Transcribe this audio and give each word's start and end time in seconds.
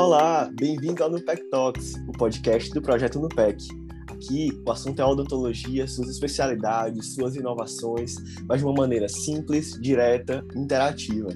Olá, 0.00 0.48
bem-vindo 0.54 1.02
ao 1.02 1.10
Nupec 1.10 1.50
Talks, 1.50 1.94
o 2.08 2.12
podcast 2.12 2.70
do 2.70 2.80
projeto 2.80 3.18
Nupec. 3.18 3.66
Aqui, 4.08 4.50
o 4.64 4.70
assunto 4.70 5.02
é 5.02 5.04
odontologia, 5.04 5.88
suas 5.88 6.08
especialidades, 6.08 7.16
suas 7.16 7.34
inovações, 7.34 8.14
mas 8.46 8.60
de 8.60 8.64
uma 8.64 8.74
maneira 8.74 9.08
simples, 9.08 9.72
direta 9.82 10.46
e 10.54 10.58
interativa. 10.60 11.30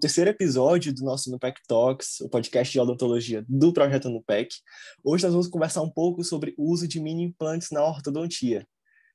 terceiro 0.00 0.30
episódio 0.30 0.94
do 0.94 1.02
nosso 1.02 1.32
Nupec 1.32 1.60
Talks, 1.66 2.20
o 2.20 2.28
podcast 2.28 2.72
de 2.72 2.78
odontologia 2.78 3.44
do 3.48 3.72
projeto 3.72 4.08
Nupec. 4.08 4.54
Hoje 5.02 5.24
nós 5.24 5.32
vamos 5.32 5.48
conversar 5.48 5.82
um 5.82 5.90
pouco 5.90 6.22
sobre 6.22 6.54
o 6.56 6.70
uso 6.70 6.86
de 6.86 7.00
mini 7.00 7.24
implantes 7.24 7.70
na 7.72 7.84
ortodontia. 7.84 8.64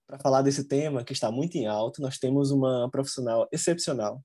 Para 0.05 0.19
falar 0.19 0.41
desse 0.41 0.65
tema 0.65 1.03
que 1.03 1.13
está 1.13 1.31
muito 1.31 1.55
em 1.55 1.65
alta, 1.65 2.01
nós 2.01 2.17
temos 2.17 2.51
uma 2.51 2.89
profissional 2.91 3.47
excepcional, 3.53 4.21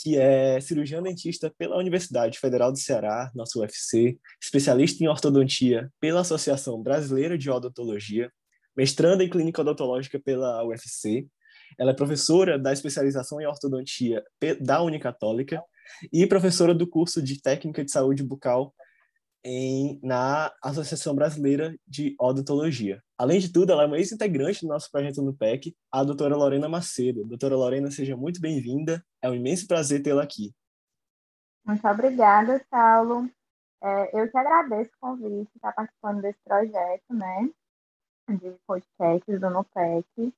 que 0.00 0.16
é 0.16 0.60
cirurgião 0.60 1.02
dentista 1.02 1.52
pela 1.58 1.76
Universidade 1.76 2.38
Federal 2.38 2.70
do 2.70 2.78
Ceará, 2.78 3.32
nosso 3.34 3.60
UFC, 3.60 4.16
especialista 4.40 5.02
em 5.02 5.08
ortodontia 5.08 5.92
pela 6.00 6.20
Associação 6.20 6.80
Brasileira 6.80 7.36
de 7.36 7.50
Odontologia, 7.50 8.32
mestranda 8.76 9.24
em 9.24 9.28
clínica 9.28 9.60
odontológica 9.60 10.20
pela 10.20 10.64
UFC. 10.64 11.26
Ela 11.76 11.90
é 11.90 11.94
professora 11.94 12.56
da 12.56 12.72
especialização 12.72 13.40
em 13.40 13.46
ortodontia 13.46 14.22
da 14.60 14.80
Unicatólica 14.82 15.60
e 16.12 16.24
professora 16.28 16.72
do 16.72 16.86
curso 16.86 17.20
de 17.20 17.42
Técnica 17.42 17.84
de 17.84 17.90
Saúde 17.90 18.22
Bucal 18.22 18.72
em, 19.44 19.98
na 20.00 20.52
Associação 20.62 21.12
Brasileira 21.12 21.76
de 21.86 22.14
Odontologia. 22.20 23.02
Além 23.18 23.40
de 23.40 23.52
tudo, 23.52 23.72
ela 23.72 23.82
é 23.82 23.86
uma 23.86 23.98
ex-integrante 23.98 24.60
do 24.60 24.68
nosso 24.68 24.88
projeto 24.92 25.20
no 25.20 25.34
PEC, 25.34 25.76
a 25.90 26.04
doutora 26.04 26.36
Lorena 26.36 26.68
Macedo. 26.68 27.24
Doutora 27.24 27.56
Lorena, 27.56 27.90
seja 27.90 28.16
muito 28.16 28.40
bem-vinda. 28.40 29.04
É 29.20 29.28
um 29.28 29.34
imenso 29.34 29.66
prazer 29.66 30.00
tê-la 30.04 30.22
aqui. 30.22 30.54
Muito 31.66 31.86
obrigada, 31.88 32.64
Saulo. 32.70 33.28
É, 33.82 34.20
eu 34.20 34.30
que 34.30 34.38
agradeço 34.38 34.90
o 34.94 35.00
convite, 35.00 35.50
estar 35.56 35.72
participando 35.72 36.22
desse 36.22 36.38
projeto, 36.44 37.12
né, 37.12 37.50
de 38.30 38.56
podcasts 38.64 39.40
do 39.40 39.50
NUPEC. 39.50 40.32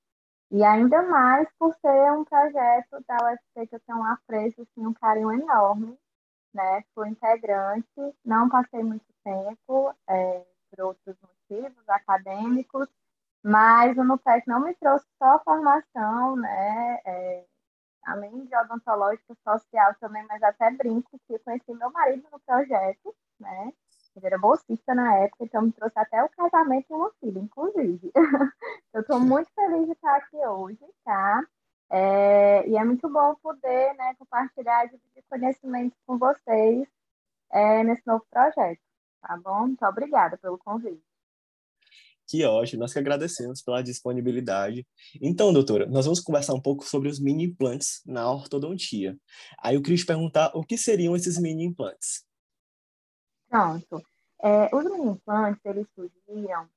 E 0.50 0.65
ainda 0.65 1.03
mais 1.03 1.48
por 1.59 1.77
ser 1.83 2.12
um 2.12 2.25
projeto 2.25 3.05
da 3.06 3.17
UFC 3.27 3.67
que 3.67 3.77
eu 3.77 3.81
tenho 3.87 3.98
um 3.98 4.06
apreço, 4.06 4.62
assim, 4.62 4.87
um 4.87 4.94
carinho 4.94 5.33
enorme, 5.33 5.98
né? 6.53 6.83
Fui 6.94 7.09
integrante, 7.09 7.87
não 8.25 8.48
passei 8.48 8.83
muito 8.83 9.05
tempo 9.22 9.94
é, 10.09 10.44
por 10.70 10.87
outros 10.87 11.15
motivos 11.20 11.39
acadêmicos, 11.89 12.89
mas 13.43 13.97
o 13.97 14.05
NUPEC 14.05 14.47
não 14.47 14.61
me 14.61 14.75
trouxe 14.75 15.06
só 15.19 15.39
formação, 15.45 16.37
né? 16.37 17.01
É, 17.05 17.45
além 18.05 18.45
de 18.45 18.56
odontológica 18.56 19.34
social 19.45 19.95
também, 20.01 20.25
mas 20.27 20.43
até 20.43 20.71
brinco 20.71 21.19
que 21.27 21.39
conheci 21.41 21.73
meu 21.75 21.91
marido 21.91 22.27
no 22.31 22.41
projeto, 22.41 23.15
né? 23.39 23.73
Ele 24.17 24.27
era 24.27 24.39
bolsista 24.39 24.95
na 24.95 25.17
época, 25.19 25.45
então 25.45 25.62
me 25.62 25.73
trouxe 25.73 25.98
até 25.98 26.23
o 26.23 26.28
casamento 26.31 26.87
e 26.91 26.95
uma 26.95 27.11
filha, 27.21 27.39
inclusive. 27.39 28.11
eu 28.93 29.01
estou 29.03 29.21
muito 29.21 29.51
feliz 29.55 29.87
de 29.87 29.93
estar 29.93 30.17
aqui 30.17 30.37
hoje, 30.37 30.84
tá? 31.05 31.43
É, 31.91 32.69
e 32.69 32.77
é 32.77 32.84
muito 32.84 33.09
bom 33.09 33.34
poder 33.37 33.95
né, 33.95 34.15
compartilhar 34.17 34.87
de 34.87 35.01
conhecimentos 35.28 35.98
com 36.06 36.19
vocês 36.19 36.89
é, 37.51 37.83
nesse 37.84 38.06
novo 38.06 38.25
projeto, 38.31 38.81
tá 39.23 39.37
bom? 39.37 39.67
Muito 39.69 39.84
obrigada 39.84 40.37
pelo 40.39 40.59
convite. 40.59 41.09
Que 42.31 42.45
ótimo, 42.45 42.78
nós 42.78 42.92
que 42.92 42.98
agradecemos 43.00 43.61
pela 43.61 43.83
disponibilidade. 43.83 44.86
Então, 45.20 45.53
doutora, 45.53 45.86
nós 45.86 46.05
vamos 46.05 46.20
conversar 46.20 46.55
um 46.55 46.61
pouco 46.61 46.84
sobre 46.84 47.09
os 47.09 47.19
mini 47.19 47.47
implantes 47.47 48.00
na 48.06 48.31
ortodontia. 48.31 49.19
Aí 49.61 49.75
eu 49.75 49.83
queria 49.83 49.97
te 49.97 50.06
perguntar 50.06 50.53
o 50.55 50.62
que 50.62 50.78
seriam 50.78 51.17
esses 51.17 51.41
mini 51.41 51.64
implantes? 51.64 52.25
Pronto. 53.48 54.00
É, 54.41 54.72
os 54.72 54.84
mini 54.84 55.10
implantes, 55.10 55.60
eles 55.65 55.88
surgiram 55.93 56.69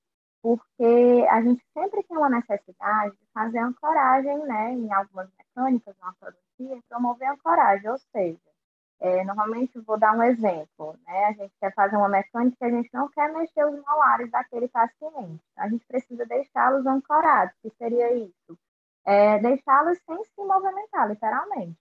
porque 0.41 1.25
a 1.29 1.41
gente 1.43 1.63
sempre 1.71 2.01
tem 2.01 2.17
uma 2.17 2.29
necessidade 2.31 3.11
de 3.15 3.27
fazer 3.31 3.59
ancoragem, 3.59 4.39
né, 4.45 4.73
em 4.73 4.91
algumas 4.91 5.29
mecânicas 5.37 5.95
na 6.01 6.07
ortodontia, 6.07 6.83
promover 6.89 7.29
ancoragem, 7.29 7.89
ou 7.91 7.97
seja, 8.11 8.39
é, 9.03 9.21
normalmente 9.25 9.77
vou 9.81 9.99
dar 9.99 10.15
um 10.15 10.23
exemplo, 10.23 10.97
né, 11.05 11.25
a 11.25 11.33
gente 11.33 11.53
quer 11.59 11.73
fazer 11.73 11.97
uma 11.97 12.07
mecânica 12.07 12.65
a 12.65 12.69
gente 12.69 12.89
não 12.93 13.09
quer 13.09 13.33
mexer 13.33 13.65
os 13.65 13.77
molares 13.83 14.31
daquele 14.31 14.69
paciente, 14.69 15.43
a 15.57 15.67
gente 15.67 15.85
precisa 15.85 16.25
deixá-los 16.25 16.85
ancorados, 16.85 17.53
que 17.61 17.69
seria 17.77 18.13
isso? 18.13 18.57
É, 19.05 19.39
deixá-los 19.39 19.99
sem 20.05 20.23
se 20.23 20.41
movimentar, 20.45 21.09
literalmente, 21.09 21.77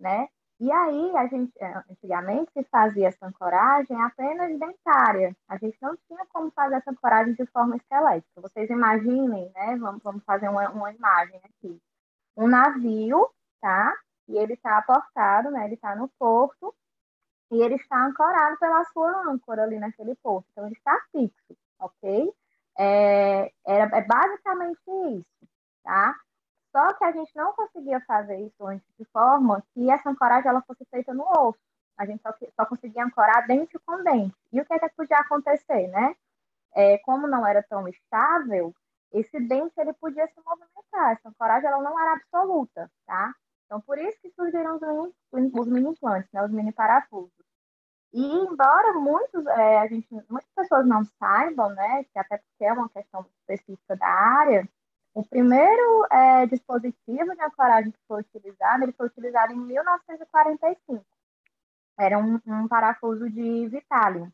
né? 0.00 0.28
E 0.58 0.72
aí, 0.72 1.16
a 1.16 1.26
gente, 1.26 1.52
eh, 1.60 1.82
antigamente, 1.90 2.50
se 2.52 2.64
fazia 2.64 3.08
essa 3.08 3.26
ancoragem 3.26 3.94
apenas 4.02 4.58
dentária. 4.58 5.36
A 5.46 5.58
gente 5.58 5.76
não 5.82 5.94
tinha 6.08 6.24
como 6.32 6.50
fazer 6.50 6.76
essa 6.76 6.90
ancoragem 6.90 7.34
de 7.34 7.44
forma 7.46 7.76
esquelética. 7.76 8.40
Vocês 8.40 8.70
imaginem, 8.70 9.52
né? 9.54 9.76
Vamos, 9.76 10.02
vamos 10.02 10.24
fazer 10.24 10.48
uma, 10.48 10.70
uma 10.70 10.90
imagem 10.90 11.38
aqui. 11.44 11.78
Um 12.34 12.48
navio, 12.48 13.28
tá? 13.60 13.94
E 14.28 14.36
ele 14.36 14.54
está 14.54 14.78
aportado, 14.78 15.50
né? 15.50 15.64
Ele 15.64 15.74
está 15.74 15.94
no 15.94 16.08
porto 16.18 16.74
e 17.50 17.62
ele 17.62 17.76
está 17.76 18.04
ancorado 18.04 18.58
pela 18.58 18.84
sua 18.86 19.30
âncora 19.30 19.62
ali 19.62 19.78
naquele 19.78 20.14
porto. 20.16 20.46
Então, 20.52 20.66
ele 20.66 20.74
está 20.74 20.98
fixo, 21.12 21.56
ok? 21.78 22.32
É, 22.78 23.52
era, 23.66 23.96
é 23.96 24.02
basicamente 24.02 24.80
isso, 24.86 25.48
tá? 25.82 26.14
Só 26.72 26.92
que 26.94 27.04
a 27.04 27.12
gente 27.12 27.34
não 27.34 27.54
conseguia 27.54 28.00
fazer 28.00 28.38
isso 28.40 28.66
antes 28.66 28.86
de 28.98 29.04
forma 29.06 29.64
que 29.72 29.90
essa 29.90 30.10
ancoragem 30.10 30.50
ela 30.50 30.62
fosse 30.62 30.84
feita 30.86 31.14
no 31.14 31.24
osso. 31.24 31.58
A 31.96 32.04
gente 32.04 32.20
só, 32.20 32.34
só 32.54 32.66
conseguia 32.66 33.04
ancorar 33.04 33.46
dente 33.46 33.78
com 33.78 34.02
dente. 34.02 34.36
E 34.52 34.60
o 34.60 34.64
que, 34.66 34.74
é 34.74 34.78
que 34.78 34.88
podia 34.90 35.16
acontecer, 35.18 35.88
né? 35.88 36.14
É, 36.74 36.98
como 36.98 37.26
não 37.26 37.46
era 37.46 37.62
tão 37.62 37.88
estável, 37.88 38.74
esse 39.10 39.40
dente 39.40 39.72
ele 39.78 39.94
podia 39.94 40.26
se 40.26 40.38
movimentar. 40.44 41.12
Essa 41.12 41.30
ancoragem 41.30 41.66
ela 41.66 41.80
não 41.80 41.98
era 41.98 42.12
absoluta, 42.12 42.90
tá? 43.06 43.34
Então, 43.66 43.80
por 43.80 43.98
isso 43.98 44.18
que 44.20 44.30
surgiram 44.30 44.76
os 44.76 44.80
mini, 45.32 45.50
os 45.52 45.66
mini 45.66 45.90
implantes, 45.90 46.30
né? 46.32 46.42
os 46.42 46.50
mini 46.50 46.72
parafusos. 46.72 47.30
E 48.12 48.24
embora 48.24 48.94
muitos, 48.94 49.44
é, 49.46 49.78
a 49.78 49.86
gente, 49.88 50.08
muitas 50.30 50.50
pessoas 50.54 50.86
não 50.86 51.04
saibam, 51.18 51.68
né, 51.70 52.04
que 52.04 52.18
até 52.18 52.38
porque 52.38 52.64
é 52.64 52.72
uma 52.72 52.88
questão 52.88 53.26
específica 53.40 53.96
da 53.96 54.06
área, 54.06 54.66
o 55.12 55.24
primeiro 55.26 56.06
é, 56.12 56.46
dispositivo 56.46 57.34
de 57.34 57.42
ancoragem 57.42 57.90
que 57.90 57.98
foi 58.06 58.20
utilizado, 58.20 58.84
ele 58.84 58.92
foi 58.92 59.06
utilizado 59.06 59.52
em 59.52 59.56
1945. 59.56 61.04
Era 61.98 62.18
um, 62.18 62.38
um 62.46 62.68
parafuso 62.68 63.28
de 63.30 63.66
Vitalium, 63.68 64.30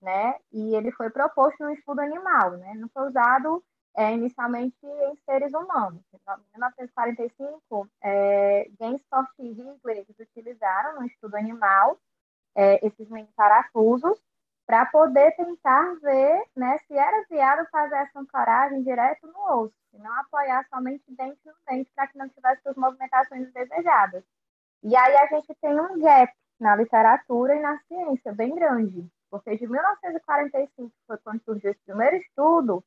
né? 0.00 0.38
E 0.52 0.74
ele 0.76 0.92
foi 0.92 1.10
proposto 1.10 1.58
no 1.64 1.70
estudo 1.70 2.00
animal, 2.00 2.52
né? 2.52 2.74
Não 2.74 2.88
foi 2.90 3.08
usado 3.08 3.62
é, 3.96 4.12
inicialmente 4.12 4.76
em 4.84 5.16
seres 5.24 5.52
humanos. 5.52 6.02
Em 6.14 6.18
1945, 6.52 7.88
é, 8.02 8.70
Gainstorff 8.78 9.30
e 9.38 9.50
eles 9.90 10.18
utilizaram 10.18 11.00
no 11.00 11.06
estudo 11.06 11.36
animal 11.36 11.98
é, 12.54 12.84
esses 12.86 13.08
mini 13.08 13.28
parafusos 13.36 14.20
para 14.66 14.86
poder 14.86 15.34
tentar 15.34 15.96
ver 16.00 16.44
né, 16.54 16.78
se 16.86 16.96
era 16.96 17.24
viável 17.28 17.66
fazer 17.72 17.96
essa 17.96 18.20
ancoragem 18.20 18.82
direto 18.82 19.26
no 19.26 19.62
osso, 19.62 19.74
e 19.92 19.98
não 19.98 20.12
apoiar 20.20 20.64
somente 20.68 21.02
dente 21.08 21.40
no 21.44 21.52
dente 21.68 21.90
para 21.92 22.06
que 22.06 22.16
não 22.16 22.28
tivesse 22.28 22.68
as 22.68 22.76
movimentações 22.76 23.52
desejadas. 23.52 24.22
E 24.82 24.94
aí 24.94 25.16
a 25.16 25.26
gente 25.26 25.52
tem 25.60 25.78
um 25.80 25.98
gap 25.98 26.32
na 26.60 26.76
literatura 26.76 27.56
e 27.56 27.60
na 27.60 27.78
ciência 27.88 28.32
bem 28.32 28.54
grande, 28.54 29.10
porque 29.28 29.56
de 29.56 29.66
1945, 29.66 30.88
que 30.88 31.06
foi 31.06 31.18
quando 31.18 31.42
surgiu 31.42 31.72
esse 31.72 31.80
primeiro 31.84 32.16
estudo, 32.16 32.84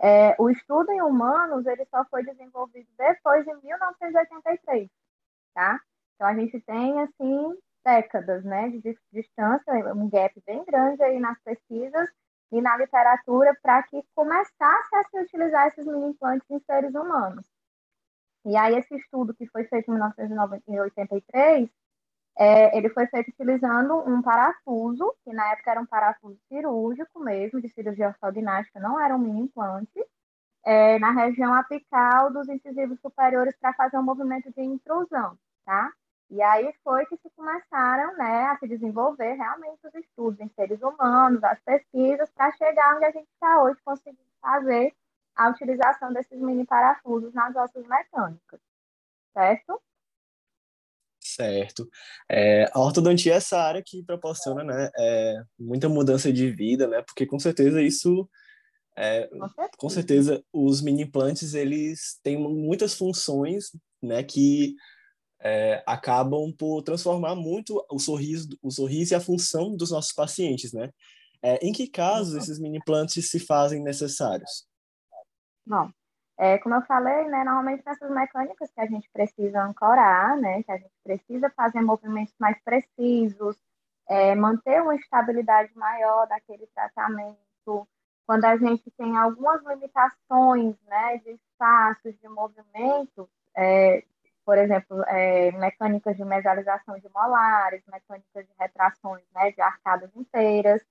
é, 0.00 0.34
o 0.38 0.50
estudo 0.50 0.90
em 0.92 1.02
humanos 1.02 1.66
ele 1.66 1.84
só 1.86 2.04
foi 2.06 2.24
desenvolvido 2.24 2.88
depois 2.98 3.44
de 3.44 3.54
1983, 3.62 4.90
tá? 5.54 5.80
Então 6.14 6.26
a 6.26 6.34
gente 6.34 6.60
tem 6.60 7.00
assim 7.00 7.58
décadas 7.84 8.44
né, 8.44 8.70
de 8.70 8.98
distância, 9.12 9.94
um 9.94 10.08
gap 10.08 10.42
bem 10.46 10.64
grande 10.64 11.02
aí 11.02 11.20
nas 11.20 11.38
pesquisas 11.42 12.08
e 12.50 12.60
na 12.60 12.76
literatura 12.76 13.56
para 13.62 13.82
que 13.82 14.02
começasse 14.14 14.96
a 14.96 15.04
se 15.04 15.20
utilizar 15.20 15.68
esses 15.68 15.84
mini 15.86 16.10
implantes 16.10 16.48
em 16.50 16.58
seres 16.60 16.94
humanos. 16.94 17.46
E 18.46 18.56
aí 18.56 18.76
esse 18.76 18.94
estudo 18.94 19.34
que 19.34 19.46
foi 19.48 19.64
feito 19.64 19.90
em 19.90 19.94
1983, 19.94 21.68
é, 22.36 22.76
ele 22.76 22.88
foi 22.90 23.06
feito 23.06 23.28
utilizando 23.30 23.94
um 24.08 24.20
parafuso, 24.20 25.14
que 25.24 25.32
na 25.32 25.52
época 25.52 25.70
era 25.70 25.80
um 25.80 25.86
parafuso 25.86 26.38
cirúrgico 26.48 27.20
mesmo, 27.20 27.60
de 27.60 27.68
cirurgia 27.68 28.08
ortodinástica, 28.08 28.80
não 28.80 29.00
era 29.00 29.14
um 29.14 29.18
mini 29.18 29.42
implante, 29.42 30.04
é, 30.64 30.98
na 30.98 31.10
região 31.10 31.54
apical 31.54 32.32
dos 32.32 32.48
incisivos 32.48 32.98
superiores 33.00 33.54
para 33.60 33.74
fazer 33.74 33.98
um 33.98 34.02
movimento 34.02 34.50
de 34.52 34.62
intrusão, 34.62 35.38
tá? 35.64 35.92
E 36.30 36.42
aí 36.42 36.74
foi 36.82 37.04
que 37.06 37.16
se 37.18 37.30
começaram 37.36 38.16
né, 38.16 38.46
a 38.46 38.58
se 38.58 38.66
desenvolver 38.66 39.34
realmente 39.34 39.86
os 39.86 39.94
estudos 39.94 40.40
em 40.40 40.48
seres 40.48 40.82
humanos, 40.82 41.44
as 41.44 41.60
pesquisas, 41.60 42.30
para 42.32 42.50
chegar 42.52 42.96
onde 42.96 43.04
a 43.04 43.10
gente 43.10 43.28
está 43.34 43.62
hoje, 43.62 43.78
conseguindo 43.84 44.18
fazer 44.40 44.92
a 45.36 45.48
utilização 45.50 46.12
desses 46.12 46.40
mini 46.40 46.66
parafusos 46.66 47.32
nas 47.34 47.54
nossas 47.54 47.86
mecânicas. 47.86 48.60
Certo? 49.32 49.80
Certo. 51.26 51.88
É, 52.30 52.70
a 52.72 52.80
ortodontia 52.80 53.32
é 53.32 53.36
essa 53.36 53.58
área 53.58 53.82
que 53.82 54.02
proporciona 54.02 54.62
né, 54.62 54.90
é, 54.98 55.42
muita 55.58 55.88
mudança 55.88 56.30
de 56.30 56.50
vida, 56.50 56.86
né? 56.86 57.00
Porque 57.02 57.24
com 57.24 57.38
certeza 57.38 57.80
isso 57.80 58.28
é, 58.96 59.28
com 59.76 59.88
certeza 59.88 60.44
os 60.52 60.80
mini 60.80 61.02
implantes 61.02 61.54
eles 61.54 62.20
têm 62.22 62.38
muitas 62.38 62.94
funções 62.94 63.70
né 64.00 64.22
que 64.22 64.76
é, 65.42 65.82
acabam 65.84 66.52
por 66.56 66.82
transformar 66.82 67.34
muito 67.34 67.84
o 67.90 67.98
sorriso 67.98 68.48
o 68.62 68.70
sorriso 68.70 69.12
e 69.12 69.16
a 69.16 69.20
função 69.20 69.74
dos 69.76 69.90
nossos 69.90 70.12
pacientes 70.12 70.72
né 70.72 70.90
é, 71.42 71.56
em 71.56 71.72
que 71.72 71.88
casos 71.88 72.36
esses 72.36 72.60
mini 72.60 72.78
implantes 72.78 73.30
se 73.30 73.40
fazem 73.40 73.82
necessários 73.82 74.64
bom 75.66 75.90
é, 76.38 76.58
como 76.58 76.74
eu 76.74 76.82
falei 76.82 77.26
né 77.28 77.44
normalmente 77.44 77.84
nessas 77.84 78.10
mecânicas 78.10 78.70
que 78.72 78.80
a 78.80 78.86
gente 78.86 79.08
precisa 79.10 79.62
ancorar 79.62 80.36
né 80.38 80.62
que 80.62 80.72
a 80.72 80.76
gente 80.76 80.94
precisa 81.02 81.50
fazer 81.50 81.80
movimentos 81.80 82.34
mais 82.38 82.58
precisos 82.62 83.56
é, 84.08 84.34
manter 84.34 84.82
uma 84.82 84.94
estabilidade 84.96 85.70
maior 85.76 86.26
daquele 86.26 86.66
tratamento 86.74 87.38
quando 88.26 88.44
a 88.44 88.56
gente 88.56 88.90
tem 88.92 89.16
algumas 89.16 89.62
limitações 89.64 90.76
né, 90.86 91.18
de 91.18 91.32
espaços, 91.32 92.18
de 92.18 92.28
movimentos, 92.28 93.28
é, 93.56 94.02
por 94.44 94.58
exemplo, 94.58 95.02
é, 95.06 95.52
mecânicas 95.52 96.16
de 96.16 96.24
mesalização 96.24 96.98
de 96.98 97.08
molares, 97.10 97.82
mecânicas 97.86 98.46
de 98.46 98.52
retrações 98.58 99.24
né, 99.34 99.52
de 99.52 99.60
arcadas 99.60 100.10
inteiras. 100.16 100.82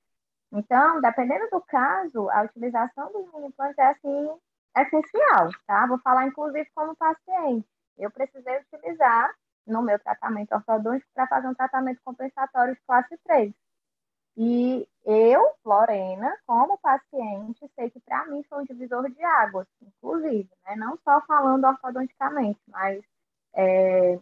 Então, 0.51 1.01
dependendo 1.01 1.49
do 1.49 1.61
caso, 1.61 2.29
a 2.29 2.43
utilização 2.43 3.11
dos 3.11 3.31
mini-implantes 3.33 3.77
é 3.79 3.87
assim, 3.87 4.29
essencial, 4.75 5.49
tá? 5.67 5.85
Vou 5.87 5.99
falar, 5.99 6.27
inclusive, 6.27 6.69
como 6.73 6.95
paciente. 6.95 7.67
Eu 7.97 8.11
precisei 8.11 8.59
utilizar 8.59 9.33
no 9.65 9.81
meu 9.81 9.99
tratamento 9.99 10.53
ortodôntico 10.53 11.09
para 11.13 11.27
fazer 11.27 11.47
um 11.47 11.53
tratamento 11.53 12.01
compensatório 12.03 12.75
de 12.75 12.81
classe 12.81 13.17
3. 13.25 13.53
E 14.35 14.87
eu, 15.05 15.53
Lorena, 15.63 16.35
como 16.47 16.77
paciente, 16.79 17.69
sei 17.75 17.89
que 17.91 17.99
para 17.99 18.25
mim 18.25 18.43
foi 18.49 18.61
um 18.61 18.65
divisor 18.65 19.07
de 19.09 19.23
águas, 19.23 19.67
inclusive, 19.81 20.49
né? 20.65 20.75
não 20.75 20.97
só 21.03 21.21
falando 21.21 21.65
ortodonticamente, 21.65 22.59
mas 22.67 23.03
é, 23.53 24.19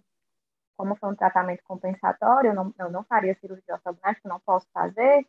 como 0.75 0.95
foi 0.95 1.09
um 1.09 1.15
tratamento 1.15 1.63
compensatório, 1.63 2.49
eu 2.49 2.55
não, 2.55 2.73
eu 2.77 2.91
não 2.91 3.03
faria 3.03 3.37
cirurgia 3.39 3.75
ortodôntica, 3.75 4.27
não 4.27 4.39
posso 4.41 4.67
fazer, 4.73 5.25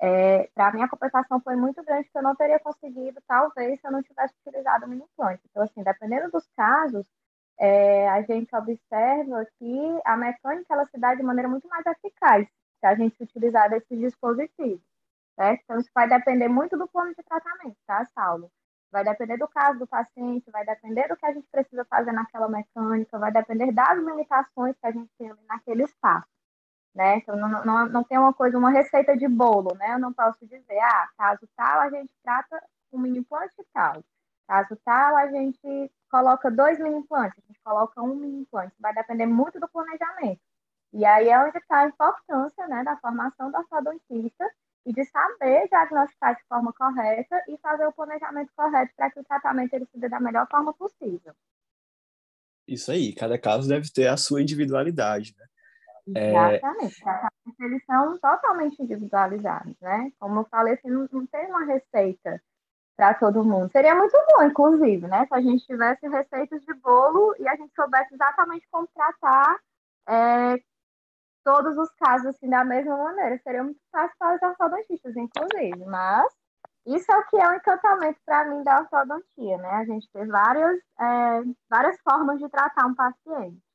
é, 0.00 0.48
para 0.54 0.72
mim 0.72 0.82
a 0.82 0.88
compensação 0.88 1.40
foi 1.40 1.56
muito 1.56 1.82
grande 1.82 2.08
que 2.08 2.18
eu 2.18 2.22
não 2.22 2.36
teria 2.36 2.58
conseguido, 2.58 3.20
talvez, 3.26 3.80
se 3.80 3.86
eu 3.86 3.92
não 3.92 4.02
tivesse 4.02 4.34
utilizado 4.44 4.84
o 4.84 4.88
mini 4.88 5.02
implante. 5.02 5.42
Então, 5.50 5.62
assim, 5.62 5.82
dependendo 5.82 6.30
dos 6.30 6.46
casos, 6.56 7.06
é, 7.58 8.08
a 8.08 8.20
gente 8.22 8.54
observa 8.54 9.46
que 9.58 10.00
a 10.04 10.16
mecânica 10.16 10.74
ela 10.74 10.84
se 10.84 10.98
dá 10.98 11.14
de 11.14 11.22
maneira 11.22 11.48
muito 11.48 11.66
mais 11.68 11.84
eficaz 11.86 12.46
se 12.46 12.86
a 12.86 12.94
gente 12.94 13.22
utilizar 13.22 13.70
desses 13.70 13.98
dispositivos. 13.98 14.82
Certo? 15.34 15.60
Então, 15.64 15.78
isso 15.78 15.90
vai 15.94 16.08
depender 16.08 16.48
muito 16.48 16.76
do 16.78 16.88
plano 16.88 17.14
de 17.14 17.22
tratamento, 17.22 17.76
tá, 17.86 18.04
Saulo? 18.14 18.50
Vai 18.90 19.04
depender 19.04 19.36
do 19.36 19.48
caso 19.48 19.78
do 19.78 19.86
paciente, 19.86 20.50
vai 20.50 20.64
depender 20.64 21.08
do 21.08 21.16
que 21.16 21.26
a 21.26 21.32
gente 21.32 21.46
precisa 21.50 21.84
fazer 21.84 22.12
naquela 22.12 22.48
mecânica, 22.48 23.18
vai 23.18 23.32
depender 23.32 23.72
das 23.72 23.98
limitações 23.98 24.74
que 24.78 24.86
a 24.86 24.92
gente 24.92 25.10
tem 25.18 25.34
naquele 25.48 25.84
espaço. 25.84 26.35
Né? 26.96 27.18
Então, 27.18 27.36
não, 27.36 27.62
não, 27.62 27.88
não 27.90 28.02
tem 28.02 28.16
uma 28.16 28.32
coisa, 28.32 28.56
uma 28.56 28.70
receita 28.70 29.14
de 29.14 29.28
bolo, 29.28 29.76
né? 29.76 29.92
Eu 29.92 29.98
não 29.98 30.14
posso 30.14 30.38
dizer, 30.46 30.78
ah, 30.78 31.06
caso 31.18 31.46
tal, 31.54 31.80
a 31.80 31.90
gente 31.90 32.10
trata 32.24 32.58
um 32.90 32.98
mini 32.98 33.18
implante 33.18 33.52
tal. 33.74 34.02
Caso 34.48 34.74
tal, 34.82 35.14
a 35.14 35.26
gente 35.26 35.92
coloca 36.10 36.50
dois 36.50 36.78
mini 36.78 36.96
implantes, 36.96 37.38
a 37.38 37.46
gente 37.46 37.60
coloca 37.62 38.00
um 38.00 38.14
mini 38.14 38.40
implante. 38.40 38.74
Vai 38.80 38.94
depender 38.94 39.26
muito 39.26 39.60
do 39.60 39.68
planejamento. 39.68 40.40
E 40.94 41.04
aí 41.04 41.28
é 41.28 41.38
onde 41.38 41.58
está 41.58 41.80
a 41.80 41.88
importância 41.88 42.66
né, 42.66 42.82
da 42.82 42.96
formação 42.96 43.50
do 43.50 43.58
ortodontista 43.58 44.50
e 44.86 44.92
de 44.94 45.04
saber 45.04 45.68
diagnosticar 45.68 46.34
de 46.34 46.44
forma 46.48 46.72
correta 46.72 47.44
e 47.46 47.58
fazer 47.58 47.86
o 47.86 47.92
planejamento 47.92 48.50
correto 48.56 48.94
para 48.96 49.10
que 49.10 49.20
o 49.20 49.24
tratamento 49.24 49.74
ele 49.74 49.84
se 49.84 49.98
dê 49.98 50.08
da 50.08 50.18
melhor 50.18 50.48
forma 50.50 50.72
possível. 50.72 51.34
Isso 52.66 52.90
aí, 52.90 53.14
cada 53.14 53.38
caso 53.38 53.68
deve 53.68 53.92
ter 53.92 54.06
a 54.06 54.16
sua 54.16 54.40
individualidade, 54.40 55.34
né? 55.36 55.46
É, 56.14 56.30
Exatamente. 56.30 57.08
É... 57.08 57.28
Eles 57.60 57.84
são 57.84 58.18
totalmente 58.18 58.82
individualizados, 58.82 59.74
né? 59.80 60.10
Como 60.18 60.40
eu 60.40 60.44
falei, 60.44 60.74
assim, 60.74 60.90
não, 60.90 61.08
não 61.10 61.26
tem 61.26 61.46
uma 61.46 61.64
receita 61.64 62.40
para 62.96 63.14
todo 63.14 63.44
mundo. 63.44 63.70
Seria 63.70 63.94
muito 63.94 64.16
bom, 64.30 64.42
inclusive, 64.44 65.06
né? 65.06 65.26
Se 65.26 65.34
a 65.34 65.40
gente 65.40 65.66
tivesse 65.66 66.08
receitas 66.08 66.62
de 66.62 66.74
bolo 66.74 67.34
e 67.38 67.48
a 67.48 67.56
gente 67.56 67.74
soubesse 67.74 68.14
exatamente 68.14 68.66
como 68.70 68.88
tratar 68.88 69.58
é, 70.08 70.56
todos 71.44 71.76
os 71.76 71.90
casos 71.94 72.28
assim 72.28 72.48
da 72.48 72.64
mesma 72.64 72.96
maneira. 72.96 73.38
Seria 73.42 73.62
muito 73.62 73.80
fácil 73.92 74.16
para 74.18 74.36
os 74.36 74.42
ortodontistas, 74.42 75.16
inclusive, 75.16 75.84
mas 75.86 76.32
isso 76.86 77.10
é 77.12 77.18
o 77.18 77.26
que 77.26 77.36
é 77.36 77.48
um 77.48 77.54
encantamento 77.54 78.18
para 78.24 78.44
mim 78.46 78.62
da 78.62 78.80
ortodontia, 78.80 79.58
né? 79.58 79.70
A 79.70 79.84
gente 79.84 80.08
tem 80.12 80.26
várias, 80.26 80.78
é, 81.00 81.42
várias 81.68 82.00
formas 82.00 82.38
de 82.38 82.48
tratar 82.48 82.86
um 82.86 82.94
paciente. 82.94 83.65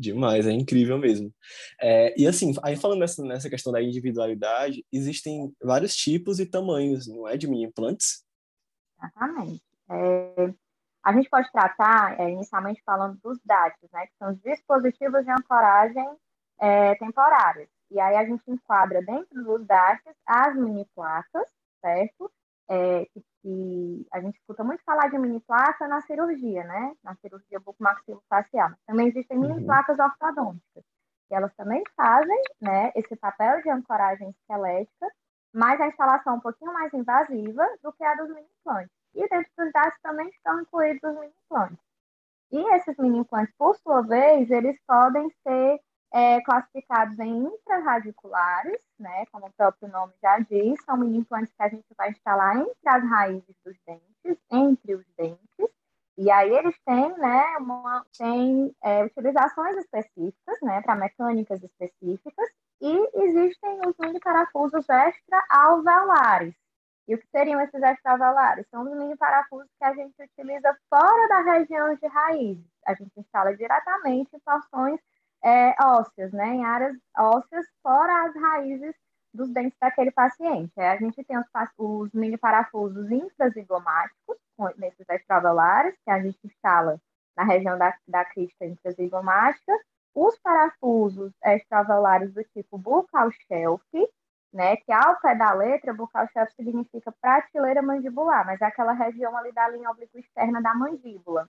Demais, 0.00 0.46
é 0.46 0.50
incrível 0.52 0.96
mesmo. 0.96 1.30
É, 1.78 2.18
e 2.18 2.26
assim, 2.26 2.54
aí 2.62 2.74
falando 2.74 3.00
nessa, 3.00 3.22
nessa 3.22 3.50
questão 3.50 3.70
da 3.70 3.82
individualidade, 3.82 4.82
existem 4.90 5.54
vários 5.62 5.94
tipos 5.94 6.40
e 6.40 6.46
tamanhos, 6.46 7.06
não 7.06 7.28
é, 7.28 7.36
de 7.36 7.46
mini 7.46 7.64
implantes? 7.64 8.24
Exatamente. 8.96 9.62
É, 9.90 10.54
a 11.04 11.12
gente 11.12 11.28
pode 11.28 11.52
tratar, 11.52 12.18
é, 12.18 12.30
inicialmente 12.30 12.82
falando 12.82 13.18
dos 13.22 13.38
DATs, 13.44 13.90
né, 13.92 14.06
que 14.06 14.16
são 14.18 14.32
os 14.32 14.40
dispositivos 14.40 15.22
de 15.22 15.30
ancoragem 15.30 16.08
é, 16.58 16.94
temporárias. 16.94 17.68
E 17.90 18.00
aí 18.00 18.16
a 18.16 18.24
gente 18.24 18.42
enquadra 18.48 19.02
dentro 19.02 19.44
dos 19.44 19.66
DARTs 19.66 20.14
as 20.24 20.56
mini 20.56 20.86
placas, 20.94 21.46
certo? 21.82 22.32
É, 22.70 23.04
que, 23.42 24.06
a 24.12 24.20
gente 24.20 24.36
escuta 24.38 24.62
muito 24.62 24.82
falar 24.84 25.08
de 25.08 25.18
mini 25.18 25.40
placa 25.40 25.88
na 25.88 26.00
cirurgia, 26.02 26.62
né? 26.64 26.94
Na 27.02 27.14
cirurgia 27.16 27.58
bucomaxilofacial. 27.58 28.70
Também 28.86 29.08
existem 29.08 29.38
mini 29.38 29.54
uhum. 29.54 29.66
placas 29.66 29.98
ortodônticas. 29.98 30.84
E 31.30 31.34
elas 31.34 31.54
também 31.54 31.82
fazem 31.96 32.42
né, 32.60 32.92
esse 32.94 33.14
papel 33.16 33.62
de 33.62 33.70
ancoragem 33.70 34.30
esquelética, 34.30 35.06
mas 35.52 35.80
a 35.80 35.88
instalação 35.88 36.34
é 36.34 36.36
um 36.36 36.40
pouquinho 36.40 36.72
mais 36.72 36.92
invasiva 36.92 37.66
do 37.82 37.92
que 37.92 38.04
a 38.04 38.14
dos 38.14 38.28
mini 38.28 38.46
implantes. 38.60 38.94
E 39.14 39.28
dentro 39.28 39.50
dos 39.56 39.72
DARTs 39.72 40.00
também 40.02 40.28
estão 40.28 40.60
incluídos 40.60 41.02
os 41.02 41.14
mini 41.18 41.32
implantes. 41.44 41.78
E 42.52 42.74
esses 42.74 42.96
mini 42.98 43.18
implantes, 43.18 43.54
por 43.56 43.76
sua 43.76 44.02
vez, 44.02 44.50
eles 44.50 44.76
podem 44.86 45.30
ser 45.42 45.80
é, 46.12 46.40
classificados 46.42 47.18
em 47.18 47.46
intraradiculares, 47.46 48.80
né, 48.98 49.24
como 49.32 49.46
o 49.46 49.52
próprio 49.52 49.88
nome 49.88 50.12
já 50.22 50.38
diz, 50.40 50.82
são 50.84 50.96
mini 50.96 51.18
implantes 51.18 51.52
que 51.54 51.62
a 51.62 51.68
gente 51.68 51.86
vai 51.96 52.10
instalar 52.10 52.56
entre 52.56 52.88
as 52.88 53.04
raízes 53.08 53.56
dos 53.64 53.76
dentes, 53.86 54.42
entre 54.50 54.94
os 54.94 55.06
dentes, 55.16 55.68
e 56.18 56.30
aí 56.30 56.50
eles 56.50 56.76
têm, 56.84 57.16
né, 57.18 57.56
uma, 57.58 58.04
têm 58.18 58.74
é, 58.82 59.04
utilizações 59.04 59.76
específicas, 59.76 60.58
né, 60.62 60.82
para 60.82 60.96
mecânicas 60.96 61.62
específicas, 61.62 62.50
e 62.80 63.22
existem 63.22 63.80
os 63.86 63.94
mini 63.98 64.20
parafusos 64.20 64.86
extra-alveolares. 64.88 66.54
E 67.08 67.14
o 67.14 67.18
que 67.18 67.26
seriam 67.28 67.60
esses 67.60 67.82
extra-alveolares? 67.82 68.66
São 68.70 68.82
os 68.82 68.96
mini 68.96 69.16
parafusos 69.16 69.70
que 69.78 69.84
a 69.84 69.94
gente 69.94 70.14
utiliza 70.22 70.76
fora 70.88 71.28
da 71.28 71.40
região 71.40 71.94
de 71.94 72.06
raízes. 72.06 72.64
A 72.86 72.94
gente 72.94 73.18
instala 73.18 73.56
diretamente 73.56 74.30
em 74.34 74.40
porções 74.40 75.00
é, 75.42 75.74
ósseas, 75.82 76.32
né, 76.32 76.54
em 76.54 76.64
áreas 76.64 76.96
ósseas 77.16 77.66
fora 77.82 78.26
as 78.26 78.34
raízes 78.34 78.94
dos 79.32 79.50
dentes 79.50 79.78
daquele 79.80 80.10
paciente. 80.10 80.72
Aí 80.76 80.88
a 80.88 80.96
gente 80.96 81.22
tem 81.24 81.38
os, 81.38 81.46
os 81.78 82.12
mini 82.12 82.36
parafusos 82.36 83.10
intrazigomáticos, 83.10 84.36
nesses 84.76 85.08
extravelares, 85.08 85.94
que 86.04 86.10
a 86.10 86.20
gente 86.20 86.38
instala 86.44 87.00
na 87.36 87.44
região 87.44 87.78
da, 87.78 87.96
da 88.06 88.24
crista 88.24 88.66
intrazigomática, 88.66 89.72
os 90.14 90.38
parafusos 90.40 91.32
extravelares 91.44 92.32
do 92.34 92.42
tipo 92.44 92.76
buccal 92.76 93.30
shelf, 93.30 93.82
né, 94.52 94.76
que 94.76 94.92
ao 94.92 95.18
pé 95.20 95.34
da 95.36 95.52
letra, 95.52 95.94
buccal 95.94 96.26
shelf 96.32 96.52
significa 96.54 97.14
prateleira 97.22 97.80
mandibular, 97.80 98.44
mas 98.44 98.60
é 98.60 98.64
aquela 98.64 98.92
região 98.92 99.34
ali 99.36 99.52
da 99.52 99.68
linha 99.68 99.90
oblíqua 99.90 100.18
externa 100.18 100.60
da 100.60 100.74
mandíbula 100.74 101.48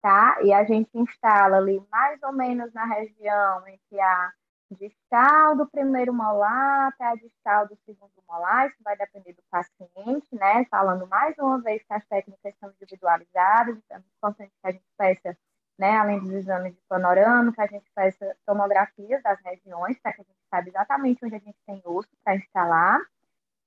tá? 0.00 0.38
E 0.42 0.52
a 0.52 0.64
gente 0.64 0.90
instala 0.94 1.58
ali 1.58 1.82
mais 1.90 2.22
ou 2.22 2.32
menos 2.32 2.72
na 2.72 2.84
região 2.84 3.66
entre 3.68 4.00
a 4.00 4.32
distal 4.70 5.56
do 5.56 5.66
primeiro 5.66 6.12
molar 6.12 6.88
até 6.88 7.04
a 7.04 7.14
distal 7.14 7.66
do 7.66 7.76
segundo 7.84 8.12
molar, 8.28 8.68
isso 8.68 8.76
vai 8.84 8.96
depender 8.96 9.32
do 9.32 9.42
paciente, 9.50 10.28
né? 10.32 10.64
Falando 10.70 11.06
mais 11.08 11.36
uma 11.38 11.60
vez 11.60 11.82
que 11.82 11.92
as 11.92 12.04
técnicas 12.06 12.54
são 12.60 12.70
individualizadas, 12.70 13.76
então 13.76 13.96
é 13.96 14.00
importante 14.16 14.52
que 14.62 14.68
a 14.68 14.72
gente 14.72 14.84
peça, 14.96 15.36
né, 15.78 15.96
além 15.96 16.20
dos 16.20 16.30
exames 16.30 16.74
de 16.74 16.80
panorama, 16.88 17.52
que 17.52 17.60
a 17.60 17.66
gente 17.66 17.90
peça 17.94 18.36
tomografias 18.46 19.22
das 19.22 19.40
regiões, 19.42 19.98
para 19.98 20.12
que 20.12 20.20
a 20.20 20.24
gente 20.24 20.38
saiba 20.48 20.68
exatamente 20.68 21.24
onde 21.24 21.34
a 21.34 21.38
gente 21.38 21.58
tem 21.66 21.82
osso 21.84 22.08
para 22.22 22.36
instalar. 22.36 23.00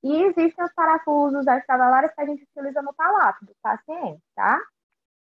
E 0.04 0.24
existem 0.24 0.64
os 0.64 0.74
parafusos 0.74 1.48
extravelares 1.48 2.14
que 2.14 2.22
a 2.22 2.26
gente 2.26 2.44
utiliza 2.44 2.82
no 2.82 2.94
palato 2.94 3.46
do 3.46 3.56
paciente, 3.62 4.22
tá? 4.36 4.60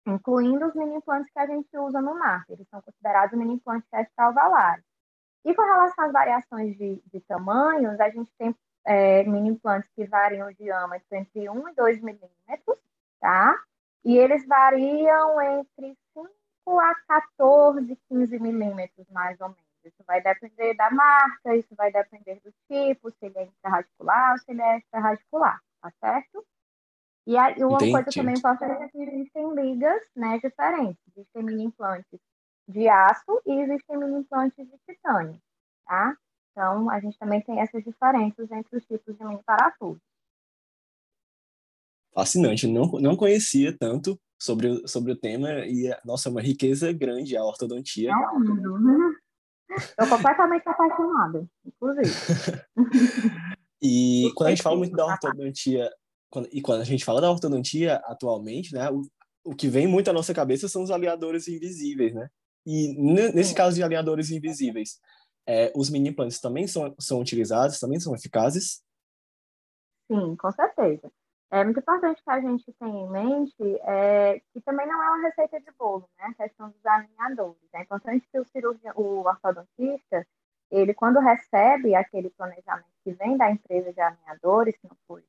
Incluindo 0.06 0.68
os 0.68 0.76
mini 0.76 0.96
implantes 0.96 1.32
que 1.32 1.40
a 1.40 1.48
gente 1.48 1.78
usa 1.78 2.02
no 2.02 2.18
mar. 2.18 2.46
Eles 2.50 2.68
são 2.70 2.82
considerados 2.82 3.38
mini 3.38 3.54
implantes 3.54 3.88
extraovalares. 3.94 4.84
E 5.44 5.54
com 5.54 5.62
relação 5.62 6.06
às 6.06 6.12
variações 6.12 6.78
de, 6.78 7.02
de 7.06 7.20
tamanhos, 7.22 8.00
a 8.00 8.10
gente 8.10 8.32
tem 8.38 8.56
é, 8.86 9.24
mini 9.24 9.50
implantes 9.50 9.90
que 9.96 10.06
variam 10.06 10.48
o 10.48 10.54
diâmetro 10.54 11.08
entre 11.12 11.50
1 11.50 11.70
e 11.70 11.76
2 11.76 12.02
milímetros, 12.02 12.80
tá? 13.20 13.56
E 14.04 14.18
eles 14.18 14.46
variam 14.46 15.42
entre 15.42 15.98
5 16.14 16.80
a 16.80 16.96
14, 17.08 18.00
15 18.10 18.40
milímetros, 18.40 19.08
mais 19.10 19.40
ou 19.42 19.50
menos. 19.50 19.66
Isso 19.84 20.04
vai 20.06 20.22
depender 20.22 20.74
da 20.76 20.90
marca, 20.90 21.56
isso 21.56 21.76
vai 21.76 21.92
depender 21.92 22.40
do 22.44 22.52
tipo, 22.68 23.12
se 23.12 23.26
ele 23.28 23.38
é 23.38 23.44
intraradicular 23.44 24.32
ou 24.32 24.38
se 24.40 24.52
ele 24.52 24.62
é 24.62 24.78
extraradicular, 24.80 25.62
tá 25.80 25.92
certo? 26.00 26.44
E 27.28 27.36
aí, 27.36 27.56
uma 27.64 27.76
Entendi. 27.78 27.92
coisa 27.92 28.10
também 28.12 28.36
importante 28.36 28.84
é 28.84 28.88
que 28.88 28.98
existem 29.00 29.54
ligas 29.56 30.02
né, 30.16 30.40
diferentes. 30.40 31.02
Existem 31.16 31.44
mini 31.44 31.64
implantes 31.64 32.20
de 32.68 32.88
aço 32.88 33.42
e 33.46 33.52
existem 33.62 33.98
mini 33.98 34.20
implantes 34.20 34.66
de 34.66 34.78
titânio, 34.88 35.40
tá? 35.88 36.16
Então, 36.52 36.90
a 36.90 37.00
gente 37.00 37.18
também 37.18 37.42
tem 37.42 37.60
essas 37.60 37.84
diferenças 37.84 38.50
entre 38.52 38.78
os 38.78 38.86
tipos 38.86 39.18
de 39.18 39.24
mini 39.24 39.42
parafusos. 39.44 40.02
Fascinante, 42.14 42.68
não, 42.68 42.86
não 42.94 43.16
conhecia 43.18 43.76
tanto 43.78 44.18
sobre, 44.40 44.88
sobre 44.88 45.12
o 45.12 45.18
tema 45.18 45.50
e, 45.66 45.90
nossa, 46.06 46.30
é 46.30 46.32
uma 46.32 46.42
riqueza 46.42 46.94
grande 46.94 47.36
a 47.36 47.44
ortodontia. 47.44 48.12
É 48.12 48.16
um 48.30 48.40
mundo. 48.40 49.16
Estou 49.76 50.08
completamente 50.08 50.70
apaixonada, 50.70 51.46
inclusive. 51.66 52.10
e 53.82 54.32
quando 54.36 54.48
a 54.48 54.50
gente 54.52 54.64
fala 54.64 54.78
muito 54.78 54.96
da 54.96 55.06
ortodontia, 55.06 55.92
quando, 56.30 56.50
e 56.52 56.62
quando 56.62 56.82
a 56.82 56.86
gente 56.86 57.06
fala 57.06 57.22
da 57.22 57.32
ortodontia 57.32 57.96
atualmente, 58.06 58.74
né, 58.74 58.90
o, 58.92 59.02
o 59.44 59.56
que 59.56 59.68
vem 59.68 59.88
muito 59.88 60.10
à 60.10 60.14
nossa 60.14 60.34
cabeça 60.34 60.68
são 60.68 60.84
os 60.84 60.92
alinhadores 60.92 61.48
invisíveis, 61.48 62.14
né? 62.14 62.30
E 62.66 62.96
nesse 63.34 63.54
caso 63.54 63.76
de 63.76 63.84
alinhadores 63.84 64.32
invisíveis, 64.32 65.00
é, 65.48 65.72
os 65.76 65.90
mini 65.90 66.10
implantes 66.10 66.42
também 66.42 66.68
são, 66.68 66.96
são 67.00 67.20
utilizados, 67.20 67.80
também 67.80 68.00
são 68.00 68.16
eficazes? 68.16 68.84
Sim, 70.12 70.36
com 70.36 70.52
certeza. 70.52 71.12
É 71.52 71.64
muito 71.64 71.80
importante 71.80 72.24
que 72.24 72.30
a 72.30 72.42
gente 72.42 72.74
tenha 72.80 73.00
em 73.00 73.10
mente 73.10 73.80
é, 73.84 74.42
que 74.52 74.60
também 74.62 74.88
não 74.88 75.02
é 75.02 75.10
uma 75.10 75.28
receita 75.28 75.60
de 75.60 75.72
bolo, 75.78 76.10
né? 76.18 76.26
A 76.26 76.34
questão 76.34 76.70
dos 76.70 76.86
alinhadores. 76.86 77.70
É 77.74 77.82
importante 77.82 78.28
que 78.32 78.40
o 78.40 78.46
cirurgião, 78.46 78.94
o 78.96 79.22
ortodontista, 79.22 80.28
ele 80.72 80.94
quando 80.94 81.20
recebe 81.20 81.94
aquele 81.94 82.32
planejamento 82.32 82.88
que 83.04 83.12
vem 83.14 83.38
da 83.38 83.52
empresa 83.52 83.94
de 83.94 84.02
alinhadores, 84.02 84.76
que 84.76 84.88
não 84.88 84.98
foi 85.08 85.22
que 85.22 85.28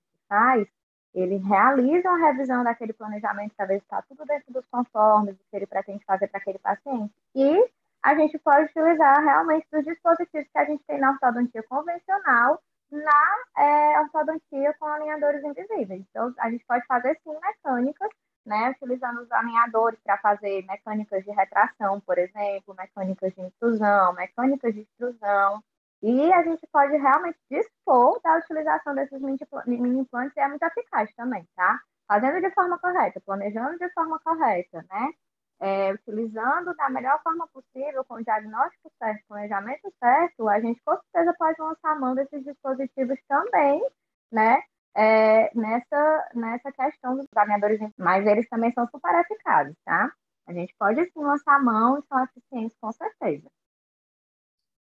ele 1.16 1.36
realiza 1.38 2.08
uma 2.10 2.30
revisão 2.30 2.62
daquele 2.62 2.92
planejamento 2.92 3.54
para 3.56 3.66
ver 3.66 3.78
se 3.78 3.84
está 3.84 4.02
tudo 4.02 4.24
dentro 4.26 4.52
dos 4.52 4.64
conformes, 4.66 5.36
do 5.36 5.44
que 5.50 5.56
ele 5.56 5.66
pretende 5.66 6.04
fazer 6.04 6.28
para 6.28 6.38
aquele 6.38 6.58
paciente. 6.58 7.12
E 7.34 7.70
a 8.02 8.14
gente 8.14 8.38
pode 8.38 8.66
utilizar 8.66 9.22
realmente 9.22 9.66
os 9.72 9.84
dispositivos 9.84 10.46
que 10.52 10.58
a 10.58 10.64
gente 10.64 10.84
tem 10.84 10.98
na 10.98 11.10
ortodontia 11.12 11.62
convencional 11.62 12.60
na 12.90 13.62
é, 13.62 14.00
ortodontia 14.00 14.74
com 14.78 14.86
alinhadores 14.86 15.42
invisíveis. 15.42 16.04
Então, 16.10 16.32
a 16.38 16.50
gente 16.50 16.64
pode 16.66 16.86
fazer 16.86 17.18
sim 17.24 17.36
mecânicas, 17.40 18.10
né, 18.44 18.70
utilizando 18.70 19.22
os 19.22 19.32
alinhadores 19.32 19.98
para 20.04 20.18
fazer 20.18 20.64
mecânicas 20.66 21.24
de 21.24 21.30
retração, 21.32 22.00
por 22.00 22.16
exemplo, 22.16 22.74
mecânicas 22.78 23.34
de 23.34 23.40
intrusão, 23.40 24.12
mecânicas 24.12 24.72
de 24.72 24.82
extrusão. 24.82 25.62
E 26.06 26.32
a 26.32 26.42
gente 26.42 26.66
pode 26.72 26.96
realmente 26.96 27.38
dispor 27.50 28.20
da 28.22 28.38
utilização 28.38 28.94
desses 28.94 29.20
mini 29.20 30.00
implantes 30.00 30.36
e 30.36 30.40
é 30.40 30.48
muito 30.48 30.62
eficaz 30.62 31.12
também, 31.16 31.46
tá? 31.56 31.80
Fazendo 32.06 32.40
de 32.40 32.50
forma 32.54 32.78
correta, 32.78 33.20
planejando 33.20 33.78
de 33.78 33.90
forma 33.92 34.18
correta, 34.20 34.84
né? 34.90 35.12
é, 35.60 35.92
utilizando 35.92 36.74
da 36.76 36.88
melhor 36.90 37.20
forma 37.22 37.46
possível, 37.48 38.04
com 38.04 38.14
o 38.14 38.24
diagnóstico 38.24 38.90
certo, 38.98 39.24
planejamento 39.28 39.92
certo, 39.98 40.48
a 40.48 40.60
gente 40.60 40.80
com 40.84 40.96
certeza 40.96 41.34
pode 41.38 41.60
lançar 41.60 41.98
mão 41.98 42.14
desses 42.14 42.44
dispositivos 42.44 43.18
também, 43.28 43.82
né? 44.30 44.62
É, 44.94 45.54
nessa, 45.54 46.30
nessa 46.34 46.72
questão 46.72 47.16
dos 47.16 47.26
alinhadores, 47.36 47.78
mas 47.98 48.26
eles 48.26 48.48
também 48.48 48.72
são 48.72 48.86
super 48.88 49.14
eficazes, 49.20 49.76
tá? 49.84 50.10
A 50.46 50.52
gente 50.52 50.74
pode 50.78 51.04
sim 51.10 51.22
lançar 51.22 51.62
mão 51.62 51.98
e 51.98 52.02
são 52.06 52.24
eficientes 52.24 52.76
com 52.80 52.92
certeza. 52.92 53.46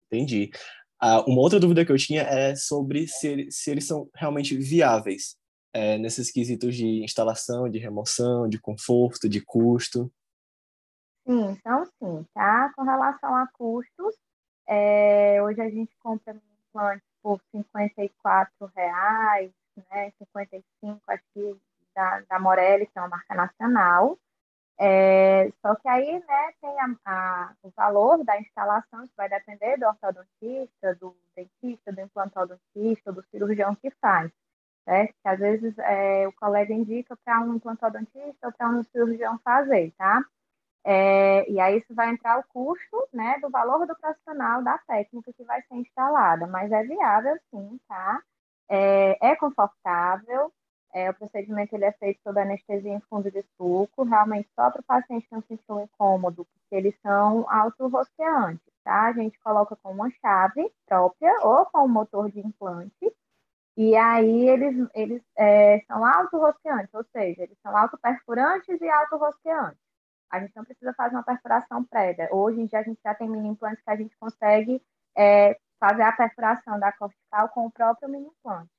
Entendi. 0.08 0.52
Ah, 1.04 1.22
uma 1.28 1.42
outra 1.42 1.60
dúvida 1.60 1.84
que 1.84 1.92
eu 1.92 1.98
tinha 1.98 2.22
é 2.22 2.56
sobre 2.56 3.08
se, 3.08 3.50
se 3.50 3.72
eles 3.72 3.88
são 3.88 4.08
realmente 4.14 4.56
viáveis 4.56 5.36
é, 5.74 5.98
nesses 5.98 6.32
quesitos 6.32 6.76
de 6.76 7.04
instalação, 7.04 7.68
de 7.68 7.80
remoção, 7.80 8.48
de 8.48 8.60
conforto, 8.60 9.28
de 9.28 9.42
custo. 9.42 10.12
Sim, 11.26 11.52
então 11.52 11.86
sim, 11.86 12.26
tá? 12.36 12.72
Com 12.76 12.84
relação 12.84 13.36
a 13.36 13.48
custos, 13.48 14.16
é, 14.68 15.42
hoje 15.42 15.60
a 15.62 15.70
gente 15.70 15.92
compra 16.00 16.40
implantes 16.70 17.08
por 17.24 17.42
54 17.52 18.72
reais, 18.76 19.52
né? 19.90 20.12
55 20.20 21.02
aqui 21.08 21.58
da, 21.96 22.22
da 22.30 22.40
Morelli, 22.40 22.86
que 22.86 22.98
é 22.98 23.02
uma 23.02 23.10
marca 23.10 23.34
nacional. 23.34 24.20
É, 24.84 25.52
só 25.62 25.76
que 25.76 25.88
aí, 25.88 26.12
né, 26.28 26.54
tem 26.60 26.72
a, 26.82 26.96
a, 27.06 27.54
o 27.62 27.70
valor 27.78 28.24
da 28.24 28.40
instalação, 28.42 29.08
que 29.08 29.14
vai 29.16 29.30
depender 29.30 29.78
do 29.78 29.86
ortodontista, 29.86 30.96
do 30.96 31.16
dentista, 31.36 31.92
do 31.92 32.02
implantodontista, 32.02 33.12
do 33.12 33.24
cirurgião 33.30 33.76
que 33.76 33.92
faz, 34.02 34.32
certo? 34.86 35.14
Que 35.22 35.30
às 35.30 35.40
vezes 35.40 35.78
é, 35.80 36.28
o 36.28 36.34
colega 36.34 36.74
indica 36.74 37.16
para 37.24 37.42
um 37.42 37.56
implantodontista 37.56 38.48
ou 38.48 38.54
para 38.54 38.70
um 38.70 38.84
cirurgião 38.86 39.40
fazer, 39.44 39.94
tá? 39.98 40.26
É, 40.84 41.50
e 41.52 41.60
aí 41.60 41.78
isso 41.78 41.94
vai 41.94 42.10
entrar 42.12 42.40
o 42.40 42.44
custo 42.50 43.08
né, 43.14 43.38
do 43.40 43.52
valor 43.52 43.86
do 43.86 43.96
profissional 43.98 44.64
da 44.64 44.80
técnica 44.80 45.32
que 45.34 45.44
vai 45.44 45.62
ser 45.64 45.76
instalada, 45.76 46.48
mas 46.48 46.72
é 46.72 46.84
viável 46.84 47.38
sim, 47.52 47.80
tá? 47.88 48.22
É, 48.70 49.30
é 49.32 49.36
confortável, 49.36 50.52
é, 50.94 51.10
o 51.10 51.14
procedimento 51.14 51.76
ele 51.76 51.86
é 51.86 51.92
feito 51.94 52.20
sob 52.24 52.40
anestesia 52.40 52.94
em 52.94 53.02
fundo 53.02 53.32
de 53.32 53.44
sulco, 53.58 54.04
realmente 54.04 54.50
só 54.56 54.70
para 54.70 54.82
o 54.82 54.84
paciente 54.84 55.28
não 55.32 55.42
sentir 55.42 55.72
um 55.72 55.82
incômodo, 55.82 56.46
porque 56.46 56.76
eles 56.76 56.96
são 57.02 57.46
autorrosqueantes, 57.50 58.62
tá? 58.84 59.08
A 59.08 59.14
gente 59.14 59.40
coloca 59.40 59.76
com 59.78 59.92
uma 59.92 60.10
chave 60.22 60.72
própria 60.86 61.34
ou 61.42 61.66
com 61.66 61.86
um 61.86 61.88
motor 61.88 62.30
de 62.32 62.40
implante, 62.40 63.14
e 63.78 63.96
aí 63.96 64.50
eles, 64.50 64.90
eles 64.94 65.22
é, 65.38 65.82
são 65.88 66.06
autorrosqueantes, 66.06 66.94
ou 66.94 67.06
seja, 67.12 67.44
eles 67.44 67.58
são 67.64 67.76
autoperfurantes 67.76 68.82
e 68.82 68.90
autorrosqueantes 68.90 69.80
a 70.32 70.40
gente 70.40 70.56
não 70.56 70.64
precisa 70.64 70.94
fazer 70.94 71.16
uma 71.16 71.24
perfuração 71.24 71.84
prévia. 71.84 72.30
Hoje 72.32 72.62
em 72.62 72.66
dia 72.66 72.80
a 72.80 72.84
gente 72.84 73.02
já 73.04 73.14
tem 73.14 73.30
mini 73.30 73.50
implantes 73.50 73.84
que 73.84 73.92
a 73.92 73.96
gente 73.96 74.16
consegue 74.18 74.82
é, 75.16 75.60
fazer 75.80 76.04
a 76.04 76.12
perfuração 76.14 76.80
da 76.80 76.92
cortical 76.92 77.50
com 77.50 77.66
o 77.66 77.72
próprio 77.72 78.10
mini 78.10 78.28
implante. 78.28 78.72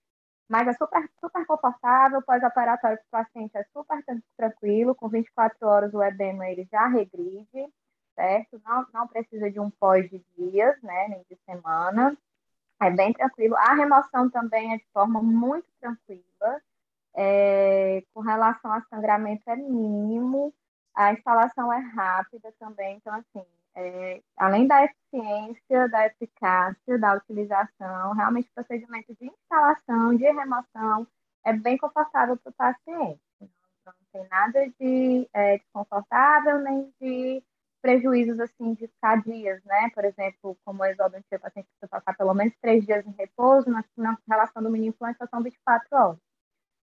Mas 0.49 0.69
é 0.69 0.73
super, 0.75 1.09
super 1.21 1.47
confortável, 1.47 2.23
pós-operatório 2.23 2.99
para 3.11 3.21
o 3.23 3.25
paciente 3.25 3.57
é 3.57 3.65
super 3.73 4.05
tranquilo, 4.37 4.95
com 4.95 5.09
24 5.09 5.67
horas 5.67 5.95
o 5.95 6.03
edema 6.03 6.49
ele 6.49 6.69
já 6.71 6.87
regride, 6.89 7.73
certo? 8.15 8.61
Não, 8.65 8.87
não 8.93 9.09
precisa 9.09 9.51
de 9.51 9.59
um 9.59 9.71
pós 9.71 10.09
de 10.11 10.23
dias, 10.37 10.81
né, 10.83 11.09
nem 11.09 11.25
de 11.31 11.37
semana. 11.47 12.17
É 12.81 12.91
bem 12.91 13.13
tranquilo. 13.13 13.57
A 13.57 13.75
remoção 13.75 14.29
também 14.29 14.75
é 14.75 14.79
de 14.79 14.87
forma 14.93 15.23
muito 15.23 15.69
tranquila. 15.81 16.61
É, 17.15 18.03
com 18.13 18.21
relação 18.21 18.73
a 18.73 18.83
sangramento 18.91 19.49
é 19.49 19.57
mínimo. 19.57 20.53
A 20.95 21.13
instalação 21.13 21.73
é 21.73 21.79
rápida 21.79 22.53
também, 22.59 22.97
então, 22.97 23.15
assim, 23.15 23.47
é, 23.75 24.23
além 24.37 24.67
da 24.67 24.85
eficiência, 24.85 25.89
da 25.89 26.07
eficácia, 26.07 26.99
da 26.99 27.15
utilização, 27.15 28.13
realmente 28.15 28.49
o 28.49 28.55
procedimento 28.55 29.15
de 29.15 29.27
instalação, 29.27 30.15
de 30.17 30.25
remoção, 30.25 31.07
é 31.45 31.53
bem 31.53 31.77
confortável 31.79 32.37
para 32.37 32.51
o 32.51 32.55
paciente. 32.55 33.21
Não 33.41 33.93
tem 34.13 34.29
nada 34.29 34.69
de 34.81 35.29
é, 35.33 35.59
desconfortável, 35.59 36.59
nem 36.61 36.93
de 37.01 37.43
prejuízos, 37.81 38.39
assim, 38.39 38.75
de 38.75 38.87
ficar 38.87 39.21
dias, 39.23 39.63
né? 39.65 39.91
Por 39.93 40.05
exemplo, 40.05 40.57
como 40.65 40.85
exodontia, 40.85 41.39
o 41.39 41.41
paciente 41.41 41.67
precisa 41.67 41.89
passar 41.89 42.17
pelo 42.17 42.33
menos 42.33 42.55
três 42.61 42.87
dias 42.87 43.05
em 43.05 43.11
repouso, 43.13 43.69
na, 43.69 43.85
na 43.97 44.17
relação 44.29 44.63
do 44.63 44.71
mini 44.71 44.89
implante 44.89 45.19
são 45.29 45.43
24 45.43 45.89
horas 45.97 46.19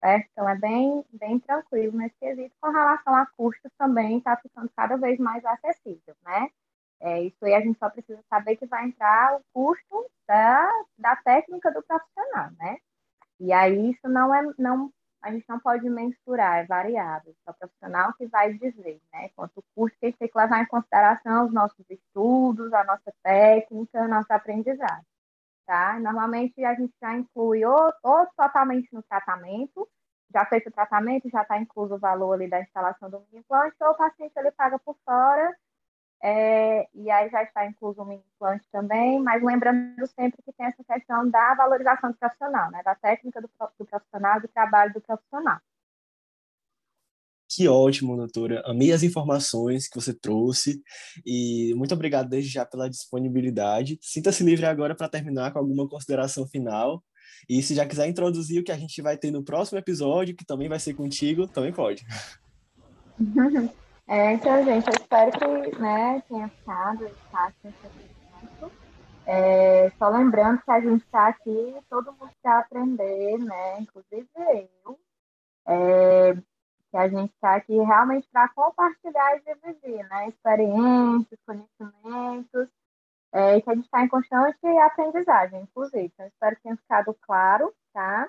certo? 0.03 0.29
Então 0.33 0.49
é 0.49 0.59
bem, 0.59 1.05
bem 1.13 1.39
tranquilo 1.39 1.97
nesse 1.97 2.17
quesito. 2.19 2.55
Com 2.61 2.71
relação 2.71 3.15
a 3.15 3.27
custos 3.27 3.71
também 3.79 4.19
está 4.19 4.37
ficando 4.37 4.69
cada 4.77 4.97
vez 4.97 5.19
mais 5.19 5.45
acessível, 5.45 6.15
né? 6.25 6.51
É, 7.03 7.23
isso 7.23 7.45
aí 7.45 7.55
a 7.55 7.61
gente 7.61 7.79
só 7.79 7.91
precisa 7.91 8.23
saber 8.31 8.57
que 8.57 8.67
vai 8.67 8.87
entrar 8.87 9.37
o 9.37 9.43
custo 9.53 10.11
da, 10.27 10.69
da 10.97 11.17
técnica 11.17 11.71
do 11.73 11.83
profissional, 11.83 12.51
né? 12.59 12.79
E 13.41 13.53
aí 13.53 13.91
isso 13.91 14.09
não 14.09 14.35
é, 14.35 14.43
não, 14.59 14.93
a 15.21 15.33
gente 15.33 15.45
não 15.49 15.59
pode 15.59 15.89
mensurar, 15.91 16.59
é 16.61 16.67
variável, 16.67 17.35
é 17.47 17.51
o 17.51 17.55
profissional 17.55 18.13
que 18.15 18.27
vai 18.27 18.55
dizer, 18.55 19.01
né? 19.13 19.31
Quanto 19.37 19.65
custo 19.75 19.99
que 19.99 20.07
a 20.07 20.09
gente 20.11 20.19
tem 20.19 20.29
que 20.29 20.39
levar 20.39 20.63
em 20.63 20.67
consideração 20.67 21.47
os 21.47 21.53
nossos 21.53 21.85
estudos, 21.91 22.73
a 22.73 22.85
nossa 22.85 23.13
técnica, 23.23 24.07
nosso 24.09 24.33
aprendizado 24.33 25.05
tá? 25.67 25.99
Normalmente 26.01 26.63
a 26.65 26.75
gente 26.75 26.93
já 27.01 27.17
inclui 27.17 27.65
ou, 27.65 27.93
ou 28.03 28.27
totalmente 28.37 28.89
no 28.93 29.03
tratamento, 29.03 29.89
já 30.33 30.45
fez 30.47 30.65
o 30.67 30.71
tratamento, 30.71 31.31
já 31.31 31.43
está 31.43 31.59
incluso 31.59 31.95
o 31.95 31.99
valor 31.99 32.35
ali 32.35 32.49
da 32.49 32.61
instalação 32.61 33.11
do 33.11 33.21
mini 33.21 33.39
implante, 33.41 33.77
ou 33.81 33.91
o 33.91 33.97
paciente 33.97 34.33
ele 34.37 34.51
paga 34.53 34.79
por 34.79 34.97
fora, 35.05 35.57
é, 36.23 36.89
e 36.95 37.11
aí 37.11 37.29
já 37.31 37.43
está 37.43 37.67
incluso 37.67 38.05
mini 38.05 38.23
implante 38.37 38.65
também, 38.71 39.21
mas 39.21 39.43
lembrando 39.43 40.07
sempre 40.07 40.41
que 40.43 40.53
tem 40.53 40.67
essa 40.67 40.85
questão 40.85 41.29
da 41.29 41.55
valorização 41.55 42.13
do 42.13 42.17
profissional, 42.17 42.71
né, 42.71 42.81
da 42.85 42.95
técnica 42.95 43.41
do, 43.41 43.51
do 43.79 43.85
profissional, 43.85 44.41
do 44.41 44.47
trabalho 44.47 44.93
do 44.95 45.01
profissional. 45.01 45.59
Que 47.51 47.69
ótimo, 47.69 48.17
doutora. 48.17 48.63
Amei 48.65 48.93
as 48.93 49.03
informações 49.03 49.89
que 49.89 50.01
você 50.01 50.15
trouxe 50.15 50.81
e 51.27 51.75
muito 51.77 51.93
obrigado 51.93 52.29
desde 52.29 52.51
já 52.51 52.65
pela 52.65 52.89
disponibilidade. 52.89 53.99
Sinta-se 54.01 54.43
livre 54.43 54.65
agora 54.65 54.95
para 54.95 55.09
terminar 55.09 55.53
com 55.53 55.59
alguma 55.59 55.87
consideração 55.87 56.47
final. 56.47 57.03
E 57.49 57.63
se 57.63 57.75
já 57.75 57.85
quiser 57.85 58.09
introduzir 58.09 58.61
o 58.61 58.65
que 58.65 58.73
a 58.73 58.79
gente 58.79 59.03
vai 59.03 59.19
ter 59.19 59.31
no 59.31 59.45
próximo 59.45 59.79
episódio, 59.79 60.35
que 60.35 60.47
também 60.47 60.69
vai 60.69 60.79
ser 60.79 60.95
contigo, 60.95 61.47
também 61.47 61.73
pode. 61.73 62.07
É, 64.09 64.33
então, 64.33 64.65
gente, 64.65 64.87
eu 64.89 64.95
espero 64.95 65.31
que 65.33 65.79
né, 65.81 66.23
tenha 66.29 66.49
ficado 66.49 67.09
fácil 67.31 67.73
é, 69.25 69.91
Só 69.99 70.09
lembrando 70.09 70.61
que 70.63 70.71
a 70.71 70.81
gente 70.81 71.05
está 71.05 71.29
aqui, 71.29 71.77
todo 71.89 72.13
mundo 72.13 72.31
quer 72.43 72.53
aprender, 72.53 73.39
né? 73.39 73.81
Inclusive 73.81 74.29
eu. 74.85 74.99
É, 75.67 76.35
que 76.35 76.97
a 76.97 77.09
gente 77.09 77.33
está 77.33 77.55
aqui 77.55 77.75
realmente 77.79 78.29
para 78.31 78.49
compartilhar 78.51 79.37
e 79.37 79.41
dividir, 79.41 80.07
né? 80.09 80.29
Experiências, 80.29 81.41
conhecimentos, 81.47 82.69
é, 83.33 83.61
que 83.61 83.71
a 83.71 83.75
gente 83.75 83.85
está 83.85 84.05
em 84.05 84.09
constante 84.09 84.67
aprendizagem, 84.67 85.63
inclusive. 85.63 86.05
Então, 86.05 86.27
espero 86.27 86.57
que 86.57 86.63
tenha 86.63 86.77
ficado 86.77 87.17
claro, 87.23 87.73
tá? 87.95 88.29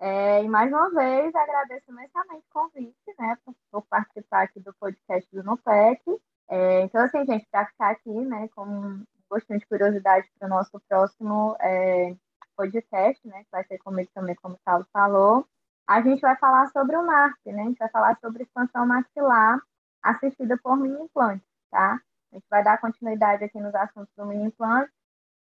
É, 0.00 0.42
e 0.42 0.48
mais 0.48 0.70
uma 0.70 0.90
vez, 0.90 1.34
agradeço 1.34 1.90
imensamente 1.90 2.44
o 2.50 2.52
convite, 2.52 3.14
né, 3.18 3.38
por, 3.70 3.82
participar 3.82 4.42
aqui 4.42 4.60
do 4.60 4.74
podcast 4.74 5.28
do 5.32 5.42
NUPEC. 5.44 6.02
É, 6.48 6.82
então, 6.82 7.02
assim, 7.02 7.24
gente, 7.24 7.46
para 7.50 7.66
ficar 7.66 7.90
aqui, 7.90 8.10
né, 8.10 8.48
com 8.54 8.64
um 8.64 9.04
gostinho 9.30 9.58
de 9.58 9.66
curiosidade 9.66 10.28
para 10.38 10.46
o 10.46 10.50
nosso 10.50 10.80
próximo 10.88 11.56
é, 11.60 12.14
podcast, 12.56 13.26
né, 13.26 13.44
que 13.44 13.50
vai 13.50 13.64
ser 13.64 13.78
comigo 13.78 14.10
também, 14.14 14.34
como 14.36 14.54
o 14.54 14.60
Paulo 14.64 14.86
falou, 14.92 15.46
a 15.86 16.00
gente 16.00 16.20
vai 16.20 16.36
falar 16.36 16.68
sobre 16.70 16.96
o 16.96 17.04
MARP, 17.04 17.38
né? 17.46 17.62
A 17.62 17.64
gente 17.66 17.78
vai 17.78 17.90
falar 17.90 18.18
sobre 18.18 18.42
expansão 18.42 18.86
maxilar 18.86 19.60
assistida 20.02 20.58
por 20.62 20.76
mini 20.76 20.98
implante, 20.98 21.44
tá? 21.70 22.00
A 22.32 22.34
gente 22.34 22.46
vai 22.50 22.64
dar 22.64 22.80
continuidade 22.80 23.44
aqui 23.44 23.60
nos 23.60 23.74
assuntos 23.74 24.12
do 24.16 24.26
mini 24.26 24.44
implante, 24.44 24.90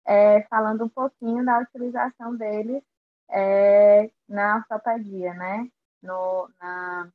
é, 0.05 0.41
falando 0.43 0.84
um 0.84 0.89
pouquinho 0.89 1.46
da 1.46 1.60
utilização 1.60 2.36
deles 2.36 2.84
é, 3.31 4.09
na 4.27 4.57
ortopedia, 4.57 5.33
né? 5.33 5.67
No, 6.03 6.50
na, 6.59 7.09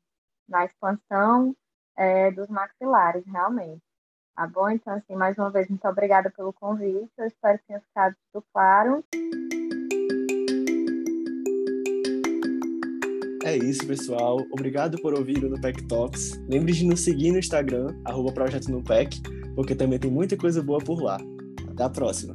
na 0.48 0.64
expansão 0.64 1.54
é, 1.96 2.30
dos 2.30 2.48
maxilares, 2.48 3.24
realmente. 3.26 3.82
Tá 4.34 4.46
bom? 4.46 4.68
Então, 4.68 4.94
assim, 4.94 5.14
mais 5.14 5.38
uma 5.38 5.50
vez, 5.50 5.68
muito 5.68 5.86
obrigada 5.88 6.30
pelo 6.30 6.52
convite. 6.52 7.10
Eu 7.16 7.26
espero 7.26 7.58
que 7.58 7.66
tenha 7.66 7.80
ficado 7.80 8.14
tudo 8.32 8.44
claro. 8.52 9.04
É 13.44 13.56
isso, 13.56 13.86
pessoal. 13.86 14.38
Obrigado 14.50 15.00
por 15.00 15.14
ouvir 15.14 15.42
o 15.44 15.48
Nupec 15.48 15.86
Talks. 15.86 16.36
Lembre 16.48 16.72
de 16.72 16.84
nos 16.84 17.00
seguir 17.00 17.30
no 17.30 17.38
Instagram, 17.38 17.96
arroba 18.04 18.32
Projeto 18.32 18.70
Nupec, 18.70 19.22
porque 19.54 19.74
também 19.74 19.98
tem 19.98 20.10
muita 20.10 20.36
coisa 20.36 20.62
boa 20.62 20.80
por 20.80 21.00
lá. 21.00 21.16
Até 21.70 21.84
a 21.84 21.88
próxima! 21.88 22.34